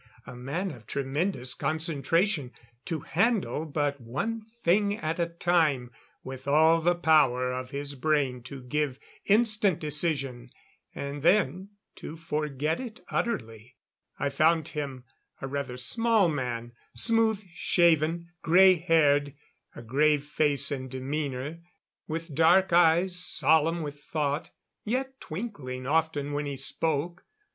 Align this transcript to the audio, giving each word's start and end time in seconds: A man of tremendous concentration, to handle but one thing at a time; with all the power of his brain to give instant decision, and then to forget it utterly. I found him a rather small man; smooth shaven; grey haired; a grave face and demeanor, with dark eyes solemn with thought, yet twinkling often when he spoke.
A 0.25 0.35
man 0.35 0.71
of 0.71 0.87
tremendous 0.87 1.53
concentration, 1.53 2.53
to 2.85 3.01
handle 3.01 3.67
but 3.67 4.01
one 4.01 4.41
thing 4.63 4.97
at 4.97 5.19
a 5.19 5.27
time; 5.27 5.91
with 6.23 6.47
all 6.47 6.81
the 6.81 6.95
power 6.95 7.53
of 7.53 7.69
his 7.69 7.93
brain 7.93 8.41
to 8.45 8.63
give 8.63 8.97
instant 9.25 9.77
decision, 9.79 10.49
and 10.95 11.21
then 11.21 11.69
to 11.97 12.17
forget 12.17 12.79
it 12.79 13.01
utterly. 13.11 13.75
I 14.17 14.29
found 14.29 14.69
him 14.69 15.03
a 15.39 15.47
rather 15.47 15.77
small 15.77 16.29
man; 16.29 16.71
smooth 16.95 17.43
shaven; 17.53 18.29
grey 18.41 18.73
haired; 18.73 19.35
a 19.75 19.83
grave 19.83 20.25
face 20.25 20.71
and 20.71 20.89
demeanor, 20.89 21.59
with 22.07 22.33
dark 22.33 22.73
eyes 22.73 23.15
solemn 23.19 23.83
with 23.83 24.01
thought, 24.01 24.49
yet 24.83 25.19
twinkling 25.21 25.85
often 25.85 26.33
when 26.33 26.47
he 26.47 26.57
spoke. 26.57 27.23